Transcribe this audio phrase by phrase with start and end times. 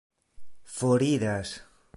[0.77, 1.61] foriras